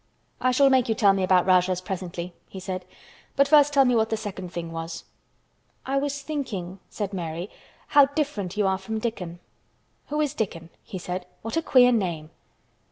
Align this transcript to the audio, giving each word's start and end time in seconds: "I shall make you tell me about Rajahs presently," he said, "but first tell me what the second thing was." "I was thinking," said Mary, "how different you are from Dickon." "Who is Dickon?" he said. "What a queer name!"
"I 0.41 0.49
shall 0.49 0.71
make 0.71 0.89
you 0.89 0.95
tell 0.95 1.13
me 1.13 1.21
about 1.21 1.45
Rajahs 1.45 1.79
presently," 1.79 2.33
he 2.49 2.59
said, 2.59 2.85
"but 3.35 3.47
first 3.47 3.71
tell 3.71 3.85
me 3.85 3.93
what 3.95 4.09
the 4.09 4.17
second 4.17 4.51
thing 4.51 4.71
was." 4.71 5.03
"I 5.85 5.97
was 5.99 6.23
thinking," 6.23 6.79
said 6.89 7.13
Mary, 7.13 7.51
"how 7.89 8.05
different 8.05 8.57
you 8.57 8.65
are 8.65 8.79
from 8.79 8.97
Dickon." 8.97 9.37
"Who 10.07 10.19
is 10.19 10.33
Dickon?" 10.33 10.71
he 10.83 10.97
said. 10.97 11.27
"What 11.43 11.55
a 11.55 11.61
queer 11.61 11.91
name!" 11.91 12.31